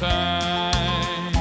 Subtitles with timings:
[0.00, 1.32] Time.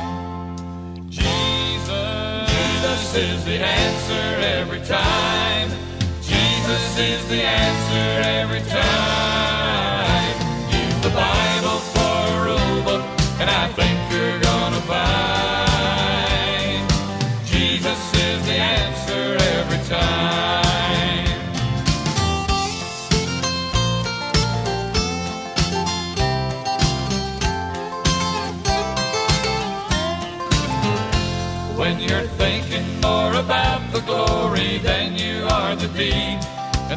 [1.10, 5.70] Jesus, Jesus is the answer every time.
[6.22, 9.25] Jesus is the answer every time.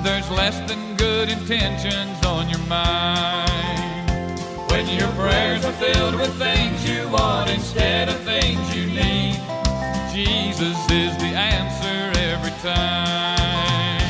[0.08, 4.40] There's less than good intentions on your mind.
[4.70, 9.36] when your prayers are filled with things you want instead of things you need,
[10.10, 12.00] Jesus is the answer
[12.32, 14.00] every time.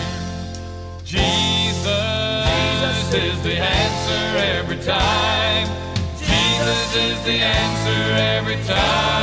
[1.05, 4.25] Jesus, Jesus is the answer
[4.57, 5.67] every time.
[6.17, 8.01] Jesus is the answer
[8.37, 9.18] every time.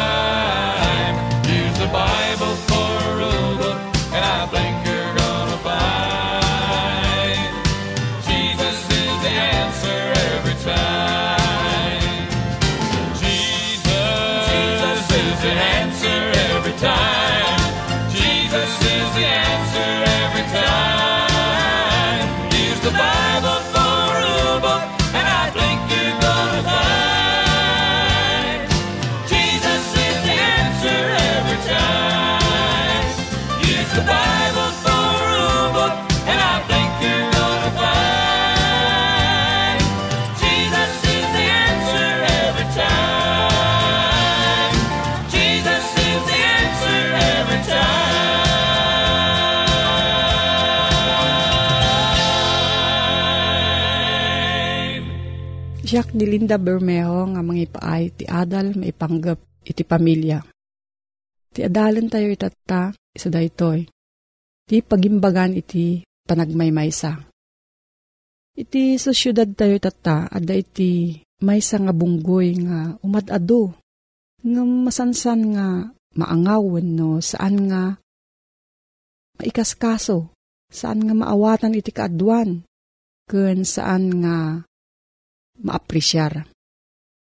[55.95, 60.43] Siyak ni Linda Bermejo nga mga ipaay ti adal maipanggap iti pamilya.
[61.55, 63.87] Ti adalan tayo itata, isa daytoy.
[64.67, 67.15] Ti pagimbagan iti panagmaymaysa.
[68.59, 73.71] Iti sa syudad tayo tata, ada iti maysa nga bunggoy nga umadado.
[74.43, 77.95] Nga masansan nga maangawan no saan nga
[79.39, 80.27] maikaskaso,
[80.67, 82.67] saan nga maawatan iti kaadwan,
[83.31, 84.67] kun saan nga
[85.61, 86.43] maapresyar.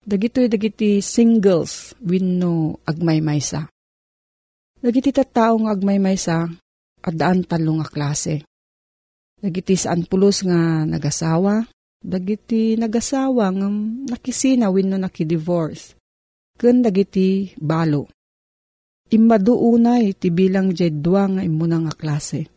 [0.01, 3.69] Dagitoy dagiti singles wenno agmaymaysa.
[4.81, 6.49] Dagiti tattao nga agmaymaysa
[7.05, 8.41] at daan talo nga klase.
[9.37, 11.65] Dagiti saan pulos nga nagasawa,
[12.01, 13.67] dagiti nagasawa nga
[14.09, 15.97] nakisina wenno nakidivorce.
[16.57, 18.09] Ken dagiti balo.
[19.11, 22.49] Immadu unay ti bilang jay dua nga imuna nga klase.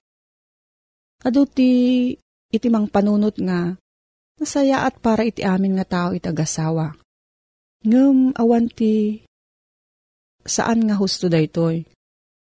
[1.24, 2.12] Ado ti
[2.52, 3.76] iti mang panunot nga
[4.40, 6.94] nasaya at para iti amin nga tao iti agasawa.
[7.84, 9.22] Ngem awan ti
[10.44, 11.84] saan nga husto daytoy.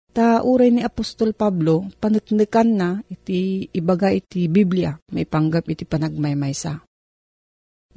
[0.08, 6.80] Ta uray ni Apostol Pablo panutnikan na iti ibaga iti Biblia may panggap iti panagmaymaysa.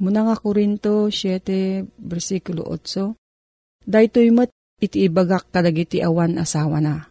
[0.02, 3.22] Muna nga Korinto 7 versikulo 8
[3.82, 7.10] Daytoy met iti ibagak kadagiti awan asawa na.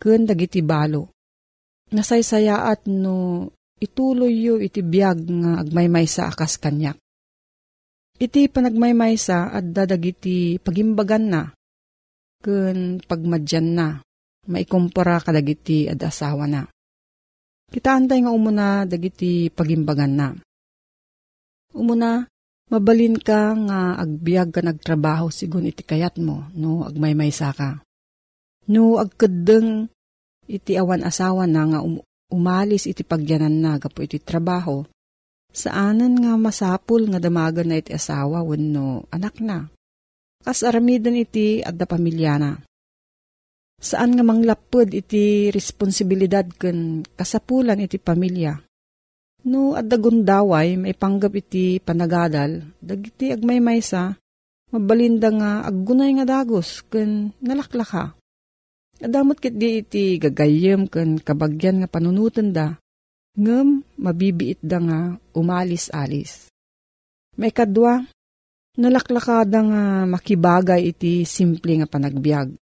[0.00, 1.12] Ken dagiti balo.
[1.92, 3.48] Nasaysayaat no
[3.80, 6.98] ituloy yu iti biyag nga agmaymaysa akas kanyak.
[8.14, 11.42] Iti panagmaymaysa at dadagiti pagimbagan na,
[12.38, 13.86] kun pagmadyan na,
[14.46, 16.62] maikumpara kadagiti ad asawa na.
[17.74, 20.28] Kitaantay nga umuna dagiti pagimbagan na.
[21.74, 22.22] Umuna,
[22.70, 27.82] mabalin ka nga agbiag ka nagtrabaho sigun iti kayat mo, no agmaymaysa ka.
[28.70, 29.90] No agkadeng
[30.46, 34.84] iti awan asawa na nga um- umalis iti pagyanan na gapo iti trabaho,
[35.54, 39.68] saanan nga masapul nga damagan na iti asawa wenno anak na.
[40.44, 42.52] Kas aramidan iti adda pamilya na.
[43.80, 48.56] Saan nga manglapod iti responsibilidad ken kasapulan iti pamilya.
[49.44, 54.16] No adda gundaway may panggap iti panagadal, dagiti agmaymaysa,
[54.72, 58.16] mabalinda nga aggunay nga dagos ken nalaklaka.
[59.04, 62.72] Adamot kit di iti gagayem ken kabagyan nga panunutan da,
[63.36, 65.00] ngem mabibiit da nga
[65.36, 66.48] umalis-alis.
[67.36, 68.00] May kadwa,
[68.80, 72.56] nalaklakada nga makibagay iti simple nga panagbiag.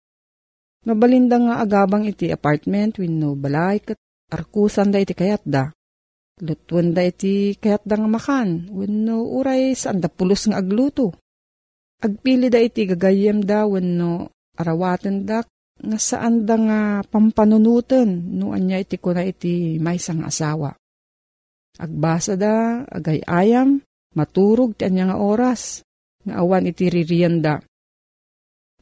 [0.88, 4.00] Mabalinda nga agabang iti apartment wenno balay ket
[4.32, 5.68] arkusan da iti kayat da.
[6.40, 11.20] Lutwan da iti kayat da nga makan wenno uray saan da pulos nga agluto.
[12.00, 15.44] Agpili da iti gagayem da wenno arawatan da
[15.80, 20.76] nga saan da nga pampanunutan no anya iti kuna iti may sang asawa.
[21.80, 23.80] Agbasa da, agay ayam,
[24.12, 25.88] maturog ti anya nga oras,
[26.28, 27.64] nga awan iti ririyan da.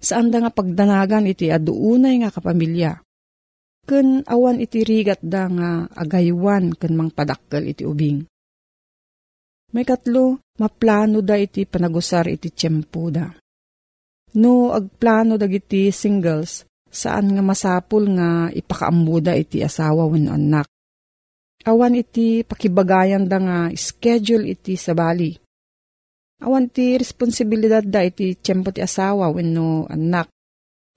[0.01, 2.97] Saan da nga pagdanagan iti aduunay nga kapamilya.
[3.85, 8.25] Ken awan iti rigat da nga agaywan ken mangpadakkel iti ubing.
[9.77, 13.29] May katlo, maplano da iti panagusar iti tiyempo da.
[14.37, 20.67] No agplano dagiti singles, saan nga masapul nga ipakaambuda iti asawa wenno anak.
[21.67, 25.35] Awan iti pakibagayan da nga schedule iti sabali.
[26.39, 30.31] Awan ti responsibilidad da iti tiyempo ti asawa wenno anak.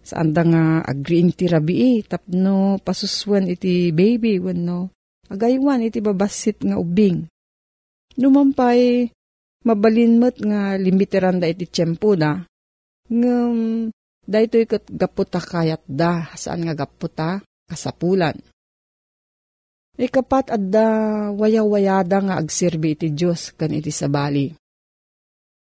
[0.00, 4.92] Saan da nga agreeing ti rabii tapno pasuswan iti baby wenno
[5.30, 7.24] agaywan iti babasit nga ubing.
[8.20, 9.08] Numampay
[9.64, 12.40] mabalinmet nga limiteran da iti tiyempo da.
[13.10, 13.90] Ngem
[14.30, 18.38] Daytoy kat gaputa kayat da, saan nga gaputa, kasapulan.
[19.98, 20.86] Ikapat adda
[21.34, 24.54] waya-wayada nga agsirbi iti Diyos kan iti sabali.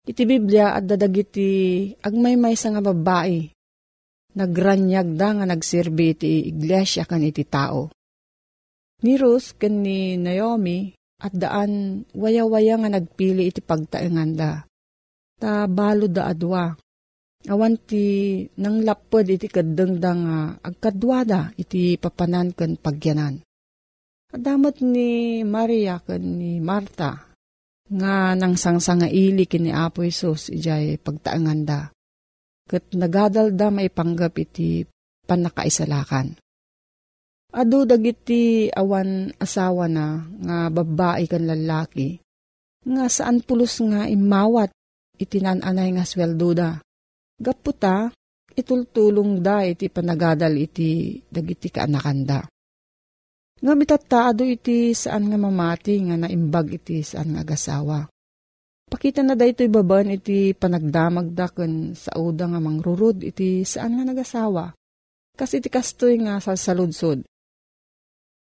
[0.05, 3.49] Iti Biblia adda dagiti agmaymay sa nga babae.
[4.37, 7.89] Nagranyag da nga nagsirbi iti iglesia kan iti tao.
[9.01, 14.61] Ni Ruth kan ni Naomi at daan waya-waya nga nagpili iti pagtaengan da.
[15.41, 16.77] Ta balo da adwa
[17.49, 23.41] Awan ti nang lapod iti kadengda nga agkadwada iti papanan ken pagyanan.
[24.29, 27.33] Adamat ni Maria ken ni Marta
[27.91, 31.89] nga nang sangsanga ili kini Apo Isus ijay pagtaanganda.
[32.69, 34.85] Ket nagadalda maipanggap iti
[35.25, 36.37] panakaisalakan.
[37.51, 42.21] Adu dagiti awan asawa na nga babae kan lalaki
[42.87, 44.71] nga saan pulos nga imawat
[45.19, 46.79] iti nananay nga sweldo da
[47.41, 48.13] Gaputa,
[48.53, 52.45] itultulong da iti panagadal iti dagiti kaanakanda.
[53.61, 58.05] Nga mitataado iti saan nga mamati nga naimbag iti saan nga agasawa.
[58.85, 63.97] Pakita na da ito ibaban iti panagdamag da ken sa uda nga mangrurud iti saan
[63.97, 64.77] nga nagasawa.
[65.33, 67.25] Kasi iti kastoy nga sa saludsod.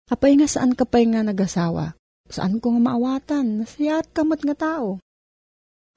[0.05, 1.97] Kapay nga saan kapay nga nagasawa?
[2.29, 3.65] Saan ko nga maawatan?
[3.65, 5.01] Nasayat kamot nga tao.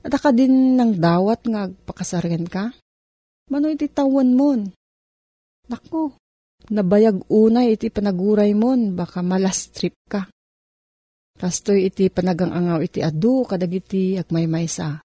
[0.06, 2.70] At din ng dawat nga pakasarin ka?
[3.46, 4.66] Mano iti tawan mon?
[5.70, 6.18] Nako,
[6.74, 10.26] nabayag unay iti panaguray mon, baka malastrip ka.
[11.36, 15.04] Kastoy iti panagangangaw iti adu kadagiti agmaymaysa.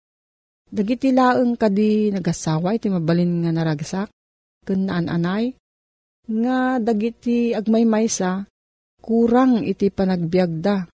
[0.70, 4.09] Dagiti laeng kadi nagasawa iti mabalin nga naragsak,
[4.62, 5.50] kun naan-anay,
[6.30, 8.47] nga dagiti agmaymaysa,
[9.02, 10.87] kurang iti panagbiagda,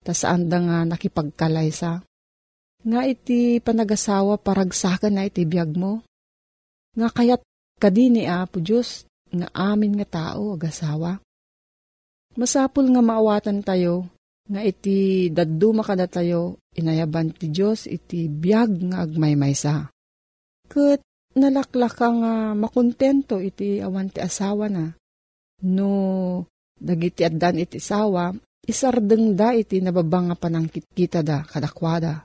[0.00, 2.00] ta saan da nga nakipagkalaysa.
[2.88, 6.07] Nga iti panagasawa paragsakan na iti biag mo.
[6.96, 7.40] Nga kayat
[7.76, 11.20] kadini Apo Diyos, nga amin nga tao agasawa.
[12.38, 14.08] Masapul nga maawatan tayo,
[14.48, 19.90] nga iti daddu makada tayo, inayaban ti Diyos iti biag nga agmaymaysa.
[20.70, 21.00] Kat
[21.36, 24.94] nalaklaka nga makontento iti awan ti asawa na.
[25.66, 25.90] No,
[26.78, 28.32] dagiti addan iti asawa,
[28.64, 32.24] isardeng da iti nababanga panangkit kita da kadakwada.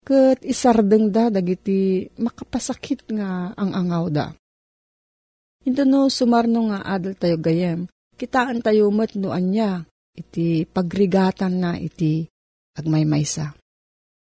[0.00, 4.26] Kat isardeng da dagiti makapasakit nga ang angaw da.
[5.60, 7.84] Ito no sumarno nga adal tayo gayem,
[8.16, 9.84] kitaan tayo mat no anya,
[10.16, 12.24] iti pagrigatan na iti
[12.80, 13.60] agmaymaysa.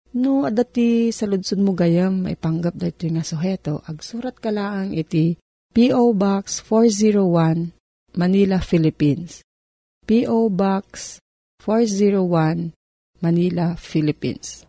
[0.09, 4.89] No, adati sa ludsud mo gayam, may panggap da ito nga suheto, agsurat ka lang
[4.97, 5.37] iti
[5.69, 6.17] P.O.
[6.17, 7.77] Box 401,
[8.17, 9.45] Manila, Philippines.
[10.09, 10.49] P.O.
[10.49, 11.21] Box
[11.61, 12.73] 401,
[13.21, 14.68] Manila, Philippines.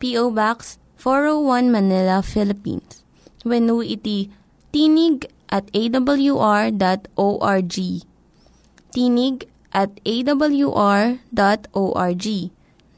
[0.00, 0.32] P.O.
[0.32, 3.04] Box 401 Manila, Philippines.
[3.44, 4.32] When iti
[4.72, 7.76] tinig at awr.org.
[8.90, 12.26] Tinig at awr.org.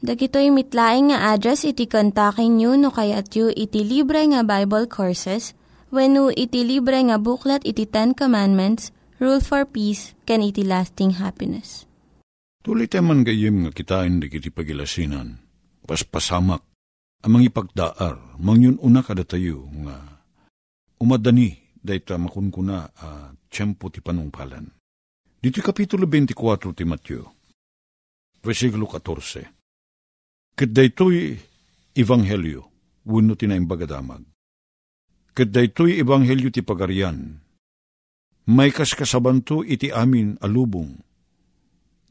[0.03, 5.55] Dagitoy mitlaing nga address iti kontakin nyo no kayat yu iti libre nga Bible Courses
[5.95, 8.91] when iti libre nga buklat iti Ten Commandments,
[9.23, 11.87] Rule for Peace, can iti lasting happiness.
[12.63, 15.39] Tulit man gayem nga kitain di kiti pagilasinan,
[15.87, 16.72] paspasamak,
[17.23, 19.95] amang ipagdaar, mangyun una kada tayo nga
[20.99, 24.67] umadani dayta makunkuna a uh, tiyempo ti panungpalan.
[25.39, 27.21] Dito kapitulo 24 ti Matyo,
[28.39, 30.55] versikulo 14.
[30.55, 31.35] Kat daytoy
[31.95, 32.61] ebanghelyo,
[33.07, 34.23] wano ti bagadamag.
[35.35, 37.39] Kat daytoy ebanghelyo ti pagarian,
[38.47, 40.95] may kaskasabanto iti amin alubong,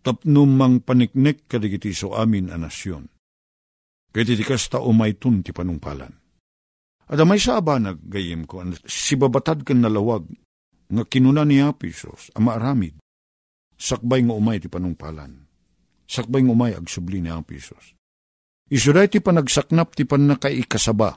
[0.00, 3.11] tapno mang paniknek kadigiti so amin a nasyon.
[4.12, 6.12] Kat iti kasta umaytun ti panungpalan.
[7.08, 10.28] Adamay sa abanag, gayim ko, si babatad kan nalawag,
[10.92, 13.00] nga kinuna ni Apisos, ama aramid,
[13.76, 15.48] sakbay nga umay ti panungpalan.
[16.04, 17.96] Sakbay nga umay agsubli ni Apisos.
[18.68, 21.16] Isuday ti panagsaknap ti panakaikasaba,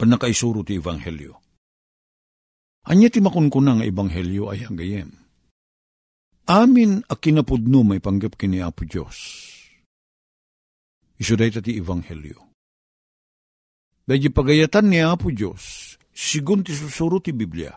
[0.00, 1.44] panakaisuro ti Ebanghelyo.
[2.88, 5.10] Anya ti makunkuna nga Ebanghelyo ay ang gayem.
[6.44, 9.16] Amin a kinapudno may panggap kini Apo Diyos.
[11.14, 12.54] Isuday ti Ebanghelyo
[14.04, 17.72] Medyo pagayatan niya po Diyos, sigun ti susuro ti Biblia.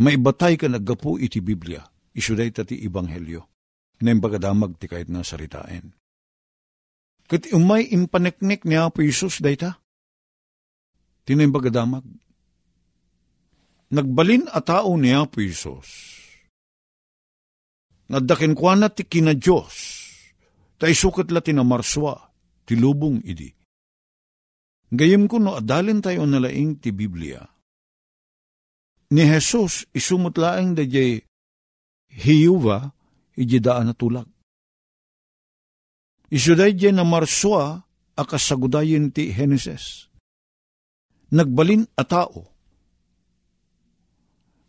[0.00, 1.84] Maibatay ka naggapo iti Biblia,
[2.16, 3.44] isuday ta ti Ibanghelyo,
[4.00, 5.92] na imbagdamag ti kahit na saritain.
[7.28, 9.80] Kat umay impaneknek niya po Isus dayta,
[11.28, 12.04] tinaimbagdamag.
[13.92, 15.88] Nagbalin a tao niya po Isus,
[18.08, 20.03] nadakin kwa na ti kina Diyos,
[20.84, 22.12] ta isukat la tinamarswa,
[22.68, 23.48] ti lubong idi
[24.92, 27.40] Gayem ko no adalin tayo nalaing ti Biblia.
[29.16, 31.18] Ni Jesus isumutlaeng da jay
[32.12, 32.92] hiyuva
[33.34, 34.28] iji daan na tulag.
[36.30, 37.82] Isuday jay na marswa
[38.14, 40.12] akasagudayin ti Genesis.
[41.34, 42.46] Nagbalin a tao.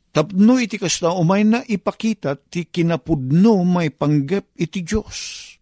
[0.10, 5.55] Tapno iti kasta umay na ipakita ti kinapudno may panggep iti Diyos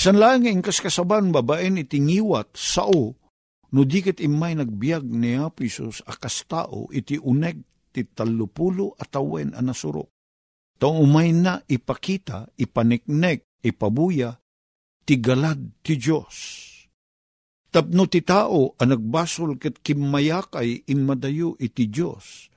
[0.00, 3.20] San lang ang kaskasaban babaen itingiwat sao,
[3.68, 7.60] no dikit imay nagbiag ni Apisos akas tao iti uneg
[7.92, 10.08] ti talupulo at awen anasurok.
[10.80, 14.40] Tao umay na ipakita, ipaniknek, ipabuya,
[15.04, 16.36] ti galad ti Diyos.
[17.68, 22.48] Tapno ti tao ang nagbasol ket kimayakay inmadayo iti Diyos.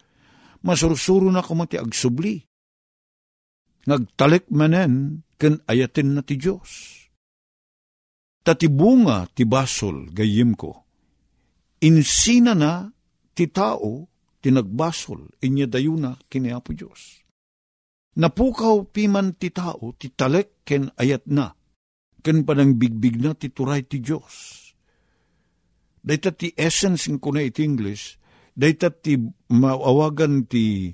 [0.64, 2.40] Masursuro na kumati agsubli.
[3.84, 7.03] Nagtalik manen ken ayatin na ti Diyos
[8.44, 10.84] tatibunga ti basol gayim ko.
[11.84, 12.88] Insina na
[13.36, 14.08] ti tao
[14.44, 17.24] tinagbasol, inya dayuna kini Apo Diyos.
[18.20, 21.56] Napukaw piman ti tao, ti talek ken ayat na,
[22.20, 24.60] ken panang bigbig na ti turay ti Diyos.
[26.04, 28.20] Dayta ti essence ng kuna iti English,
[28.52, 29.16] dayta ti
[29.48, 30.92] maawagan ti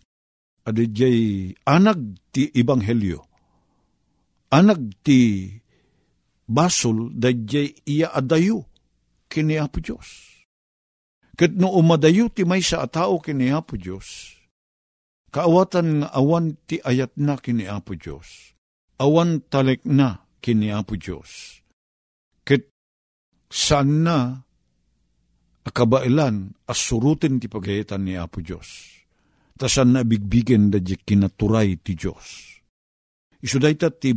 [0.69, 3.25] adijay anag ti ibanghelyo.
[4.53, 5.49] Anag ti
[6.49, 8.65] basol dayjay iya adayo
[9.29, 10.41] kini Apo Diyos.
[11.37, 14.35] Ket no umadayo ti may sa atao kini Apo Diyos,
[15.29, 18.57] kaawatan nga awan ti ayat na kini Apo Diyos,
[18.97, 21.61] awan talek na kini Apo Diyos.
[22.43, 22.73] Ket
[23.47, 24.41] saan na
[25.63, 28.99] akabailan asurutin ti pagayatan ni Apo Diyos.
[29.59, 32.57] Tasan na bigbigen da kinaturay ti Diyos.
[33.39, 34.11] Isuday ti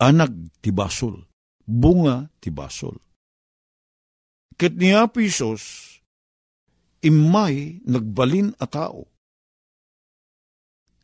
[0.00, 1.29] anag ti basol,
[1.70, 2.98] bunga ti basol.
[4.58, 5.96] Ket ni Apo Isos,
[7.06, 9.06] imay nagbalin a tao.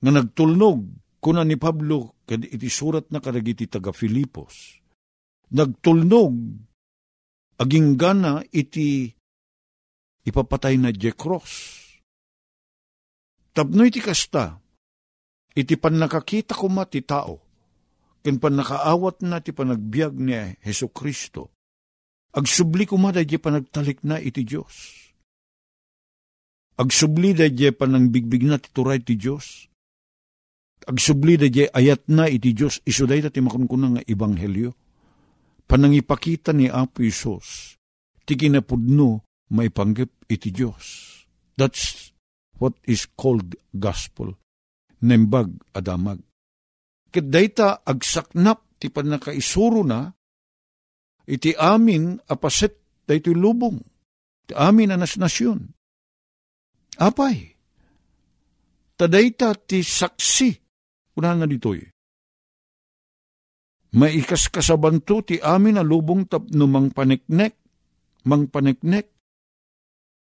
[0.02, 0.85] Nga nagtulnog,
[1.23, 4.76] kuna ni Pablo, kad iti surat na kadagiti taga Filipos,
[5.54, 6.37] nagtulnog,
[7.56, 9.08] aging gana iti
[10.26, 11.80] ipapatay na je cross.
[13.56, 14.61] Tapno iti kasta,
[15.56, 17.45] iti pan nakakita ko ti tao,
[18.26, 20.35] ken pan nakaawat na ti panagbiag ni
[20.66, 21.54] Heso Kristo,
[22.35, 25.06] agsubli ko ma di panagtalik na iti Diyos.
[26.75, 29.71] Agsubli da di panang bigbig na ti turay ti Diyos.
[30.90, 34.75] Agsubli da di ayat na iti Diyos, isuday da ti makunkunang nga ibanghelyo.
[35.71, 37.78] Panangipakita ni Apo Isos,
[38.26, 39.23] ti kinapudno
[39.54, 41.14] may panggap iti Diyos.
[41.54, 42.11] That's
[42.59, 44.35] what is called gospel.
[44.99, 46.25] Nembag adamag.
[47.10, 50.10] Kadayta agsaknap ti panakaisuro na,
[51.25, 53.78] iti amin apaset dayto lubong.
[54.46, 55.60] Iti amin anas nasyon.
[57.00, 57.56] Apay.
[58.96, 60.50] Tadayta ti saksi.
[61.16, 61.80] Unahan na ditoy.
[63.96, 67.57] Maikas kasabanto ti amin na lubong tapno mang paneknek,
[68.28, 69.16] mang paneknek,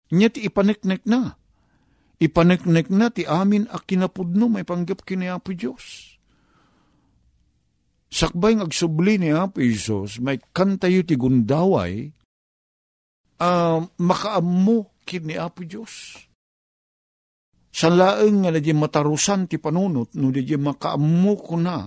[0.09, 1.37] Nya ti ipaneknek na.
[2.19, 6.18] Ipaneknek na ti amin a kinapudno may panggap kini Apo Diyos.
[8.09, 12.09] Sakbay ng agsubli ni Apo Isos, may kantayo ti gundaway,
[13.41, 16.25] uh, makaammo kini Apo Diyos.
[17.69, 21.85] Sa laeng nga na di matarusan ti panunot, no di makaammo ko na,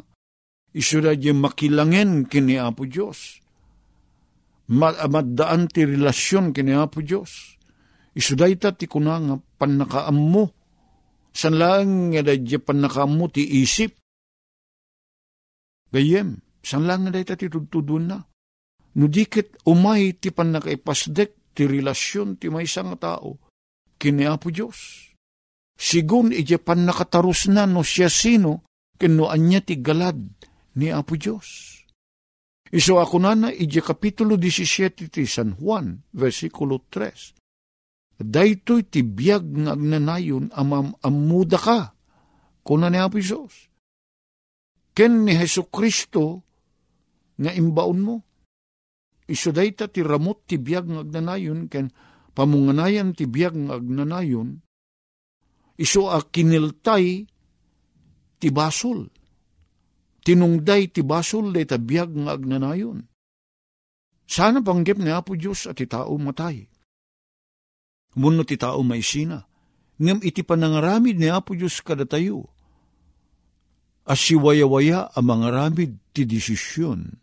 [0.78, 3.42] iso na di makilangen kini Apo Diyos.
[4.72, 7.60] Maddaan ti relasyon kini Apo Diyos
[8.12, 10.52] Isudayta ti kuna nga panakaammo.
[11.32, 13.96] San lang nga dadya panakaammo ti isip.
[15.92, 18.20] Gayem, san lang nga dayta ti tudtudun na.
[18.96, 23.40] Nudikit umay ti panakaipasdek ti relasyon ti may isang tao.
[24.00, 25.12] Kini Apo Diyos.
[25.76, 28.68] Sigun ije panakatarus na no siya sino
[29.00, 30.20] kinuan niya ti galad
[30.80, 31.80] ni Apo Diyos.
[32.72, 37.42] Iso ako na na ije kapitulo 17 ti San Juan, versikulo 3
[38.24, 41.80] daytoy ti biyag nga agnanayon amam amuda ka,
[42.62, 43.71] kuna ni Apo Isos.
[44.92, 46.44] Ken ni Heso Kristo
[47.40, 48.16] nga imbaon mo.
[49.32, 51.88] Iso dayta ti ramot ti biyag nga agnanayon, ken
[52.36, 54.60] pamunganayan ti biyag nga agnanayon,
[55.80, 57.24] iso a kiniltay
[58.42, 59.08] ti basol.
[60.22, 63.08] Tinungday ti basol day ta biyag nga agnanayon.
[64.28, 66.64] Sana panggip ni Apo Diyos at ti tao matay
[68.16, 69.44] Muno ti tao may sina.
[70.00, 72.51] Ngam iti panangaramid ni Apo Diyos kada tayo.
[74.08, 77.22] Asiwaya-waya ang mga ramid ti desisyon.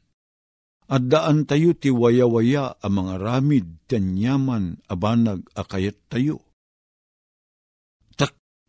[0.89, 6.49] At daan tayo ti waya-waya ang mga ramid tanyaman abanag akayat tayo.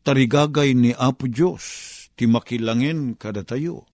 [0.09, 1.61] Tarigagay ni Apo Diyos
[2.15, 3.85] ti makilangin kada tayo.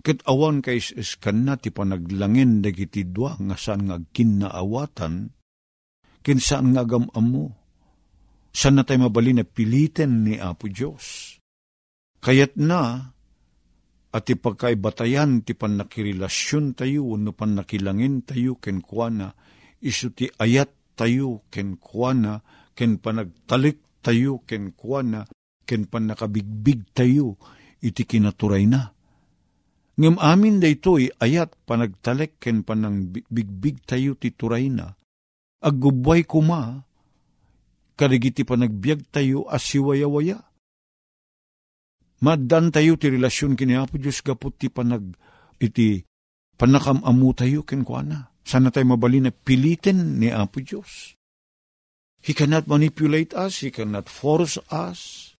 [0.00, 5.32] Ket awan kay iskan na ti panaglangin dagiti dua nga saan nga kinnaawatan
[6.22, 7.46] kinsaan nga gamam mo.
[8.54, 11.36] Saan na tayo mabali na pilitin ni Apo Diyos?
[12.20, 13.10] Kayat na,
[14.10, 19.30] at ipagkaibatayan ti panakirelasyon tayo, no panakilangin tayo ken kuana,
[19.78, 22.42] iso ti ayat tayo ken kuana,
[22.74, 25.30] ken panagtalik tayo ken kuana,
[25.62, 27.38] ken panakabigbig tayo,
[27.78, 28.90] iti kinaturay na.
[30.00, 34.96] Ngem amin da ito'y ayat panagtalek ken panang bigbig tayo ti turay na,
[35.60, 36.88] Aggubway kuma,
[37.92, 40.49] karigiti panagbiag tayo asiwaya-waya.
[42.20, 45.16] Maddan tayo ti relasyon kini Apo Diyos gapot ti panag
[45.56, 46.04] iti
[46.60, 48.36] panakamamu tayo kinkwana.
[48.44, 51.16] Sana tayo mabali na pilitin ni Apo Diyos.
[52.20, 53.64] He cannot manipulate us.
[53.64, 55.32] He cannot force us.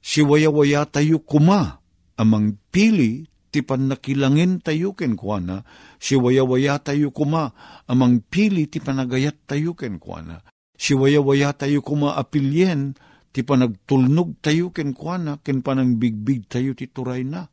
[0.00, 1.82] Si waya-waya tayo kuma,
[2.16, 5.66] amang pili, ti panakilangin tayo ken kuana,
[5.98, 7.52] si waya-waya tayo kuma,
[7.90, 10.40] amang pili ti panagayat tayo ken kuana,
[10.78, 12.96] si waya-waya tayo kuma apilyen,
[13.30, 17.46] ti panagtulnog tayo ken kuana, ken panang bigbig tayo ti turay na.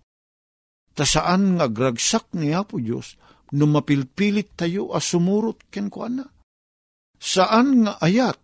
[0.97, 3.21] Ta saan nga gragsak ni Apo Diyos,
[3.53, 6.25] no mapilpilit tayo as sumurot ken kuana.
[7.21, 8.37] Saan nga ayat,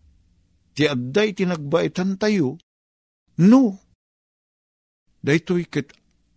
[0.77, 2.61] ti adday tinagbaitan tayo,
[3.41, 3.81] no,
[5.25, 5.93] daytoy ket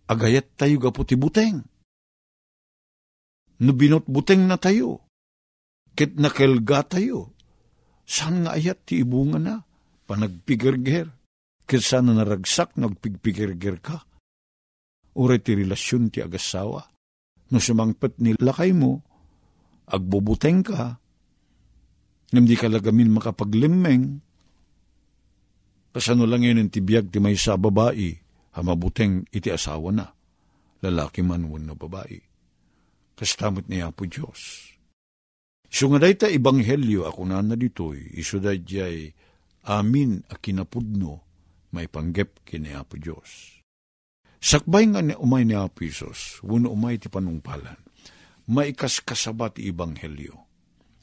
[0.09, 1.61] agayat tayo gapo ti buteng.
[3.61, 5.05] No binot buteng na tayo,
[5.93, 7.37] ket nakelga tayo,
[8.05, 9.66] saan nga ayat ti ibunga na,
[10.07, 11.11] panagpigirger,
[11.75, 14.07] saan na naragsak nagpigpigirger ka.
[15.19, 16.87] Ure ti relasyon ti agasawa,
[17.51, 19.03] no sumangpet ni lakay mo,
[19.91, 20.95] agbubuteng ka,
[22.31, 24.23] ngam di ka lagamin makapaglimeng,
[25.91, 28.13] kasano lang yun ang tibiyag ti may sa babae,
[28.55, 30.07] hamabuteng iti asawa na,
[30.85, 32.21] lalaki man wano babae.
[33.17, 34.69] Kastamot niya po Diyos.
[35.67, 39.11] So nga dayta ibanghelyo ako na na ditoy, iso jay
[39.67, 41.27] amin a kinapudno,
[41.75, 43.59] may panggep kini Apo Diyos.
[44.39, 47.77] Sakbay nga ni umay ni Apo Isos, wano umay ti panungpalan,
[48.47, 50.39] maikas kasabat ibanghelyo.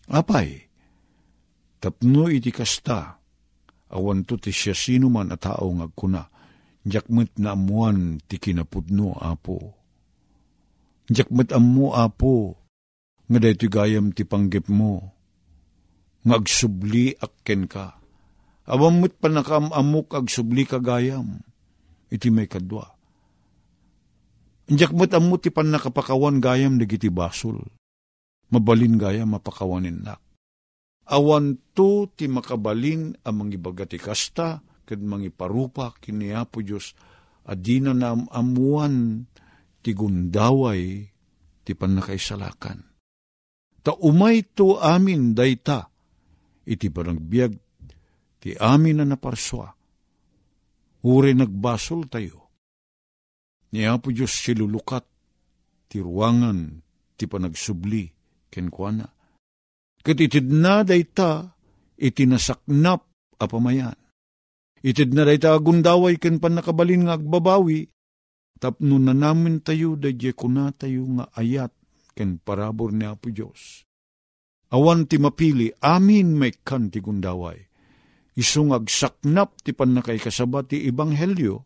[0.09, 0.65] Apay,
[1.81, 3.21] tapno iti kasta,
[3.93, 6.25] awan to ti siya sino man a tao ngagkuna,
[6.89, 9.57] jakmet na amuan ti kinapudno apo.
[11.13, 12.57] Jakmet amu apo,
[13.29, 15.01] nga daytoy gayam ti panggip mo,
[16.25, 18.04] ngagsubli akken ka.
[18.65, 21.45] Awam mo't panakaamamok agsubli ka gayam,
[22.09, 22.97] iti may kadwa.
[24.65, 27.61] Jakmet amu ti panakapakawan gayam dagiti basol,
[28.49, 30.25] mabalin gayam mapakawanin nak.
[31.05, 36.97] Awan to ti makabalin amang ibaga ti kasta, ken mangiparupa kini Apo Diyos,
[37.45, 39.29] adina na amuan
[39.85, 41.05] ti gundaway
[41.61, 42.81] ti panakaisalakan.
[43.85, 45.93] Ta umay to amin dayta,
[46.65, 47.53] iti panagbiag
[48.45, 49.73] ti amin na naparswa.
[51.09, 52.53] Uri nagbasol tayo.
[53.73, 55.09] Ni Apo Diyos silulukat
[55.89, 56.85] ti ruangan
[57.17, 58.05] ti panagsubli
[58.53, 59.09] kenkwana.
[60.05, 61.57] Katitid na dayta
[61.97, 63.09] iti nasaknap
[63.41, 63.97] apamayan.
[64.85, 67.89] Itid na dayta agundaway ken panakabalin nga agbabawi,
[68.61, 71.73] tapno na namin tayo dadye kuna tayo nga ayat
[72.13, 73.89] ken parabor ni Apo Diyos.
[74.69, 77.73] Awan ti mapili, amin may kan ti gundaway.
[78.35, 81.63] Isung agsaknap ti panakay kasabat ti ibanghelyo,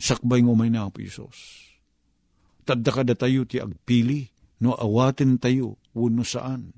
[0.00, 1.68] sakbay ngumay na Apo Isos.
[2.64, 4.26] Tadda tayo ti agpili,
[4.64, 6.72] no awatin tayo, wano saan.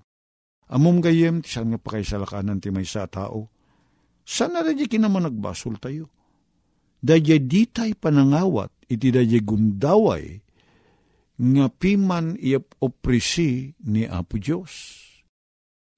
[0.68, 3.48] Amom gayem, ti saan nga pakaisalakanan ti may sa tao,
[4.26, 6.12] sana na di kinaman nagbasol tayo.
[6.98, 10.42] Daya di tay panangawat, iti daya gundaway,
[11.38, 15.07] nga piman iap oprisi ni Apo Diyos.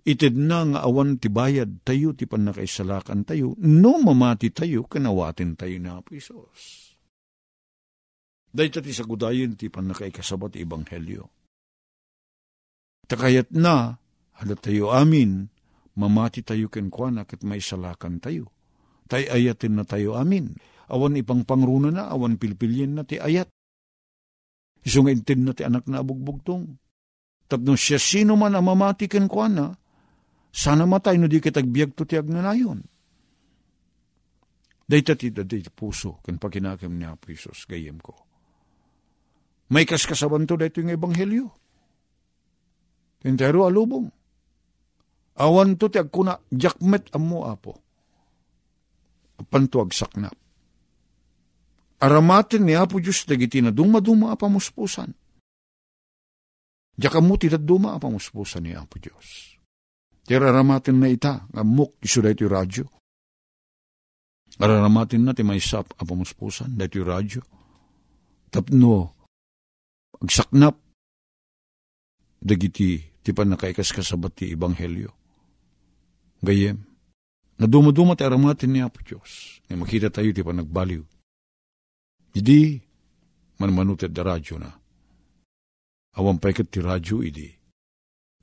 [0.00, 5.76] Itid na nga awan ti bayad tayo, ti panakaisalakan tayo, no mamati tayo, kanawatin tayo
[5.76, 6.96] ni Apo Isos.
[8.50, 11.28] Dahil ti sagudayin ti panakaikasabat ibanghelyo.
[13.06, 14.00] Takayat na,
[14.40, 15.52] halat tayo amin,
[16.00, 18.48] mamati tayo kenkwana kat may salakan tayo.
[19.10, 20.54] Tay ayatin na tayo amin.
[20.90, 23.50] Awan ipang pangruna na, awan pilpilyin na ti ayat.
[24.80, 26.78] Isong intin na ti anak na abugbugtong.
[27.50, 29.74] Tapno siya sino man ang mamati kenkwana,
[30.50, 32.82] sana matay no di kitagbiag to ti agnanayon.
[34.90, 38.26] Dayta ti daday puso, ken pakinakam ni Apo Isos, gayem ko.
[39.70, 41.46] May kaskasaban to dayto yung ebanghelyo.
[43.22, 44.10] Tintero alubong.
[45.38, 47.78] Awan to ti agkuna, jakmet amo apo.
[49.46, 50.34] Pantuag saknap.
[52.00, 55.12] Aramatin ni Apo Diyos dagiti na duma-duma apamuspusan.
[56.98, 59.59] Jaka mo ti duma apamuspusan ni Apo Diyos.
[60.30, 62.86] Tira aramatin na ita, ngamuk iso da ito radyo.
[64.62, 67.42] Araramatin na ti may sap apamuspusan, da ito radyo.
[68.46, 69.10] Tapno,
[70.22, 70.78] agsaknap,
[72.38, 75.10] dagiti ti panakaikas kasabat ti ibanghelyo.
[76.46, 76.78] Gayem,
[77.58, 81.02] na dumaduma ti aramatin ni Apo Diyos, na makita tayo ti panagbaliw.
[82.38, 82.78] Idi,
[83.58, 84.70] manmanuted da radyo na.
[86.14, 87.50] Awan pa ikat ti radyo, idi.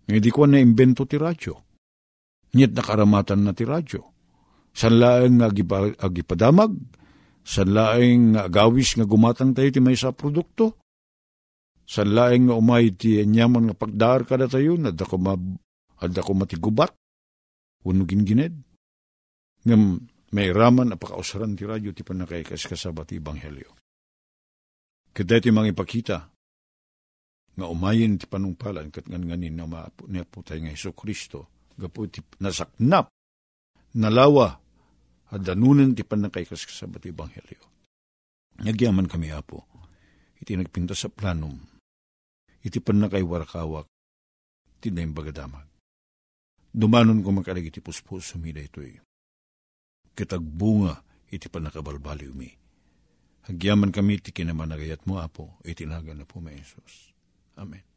[0.04, 1.67] Ngayon di ko na imbento ti radyo.
[2.56, 4.02] Nyet nakaramatan na ti radyo.
[4.72, 6.72] San laeng nga agipa, agipadamag,
[7.42, 10.78] san laeng agawis nga gumatang tayo ti may sa produkto,
[11.84, 15.34] san laeng nga umay ti nyaman nga pagdar kada tayo, nadda ko, ma,
[15.98, 16.94] adda ko matigubat,
[17.88, 18.56] Unugin gined.
[19.64, 20.04] Ngam
[20.36, 23.72] may raman apakausaran ti radyo ti panakay kasabat ti Ebanghelyo.
[25.16, 26.18] Kada ti mga ipakita
[27.58, 31.57] nga umayin ti panungpalan kat ngan nganin na maapo niya po tayo nga Iso Kristo
[31.78, 33.14] gapo ti nasaknap
[33.94, 34.58] nalawa
[35.30, 37.64] at danunan ti panakay kasabat ti Ebanghelyo.
[38.58, 39.70] Nagyaman kami apo
[40.42, 41.58] iti nagpinta sa planum
[42.66, 43.86] iti panakay warakawak
[44.82, 45.66] ti na bagadamag.
[46.74, 48.98] Dumanon ko makalag iti puspos sumida ito'y
[50.18, 50.98] kitagbunga
[51.30, 52.50] iti panakabalbaliw mi.
[53.48, 56.42] Hagyaman kami ti kinamanagayat mo, Apo, itinaga na po.
[56.42, 57.97] Amen.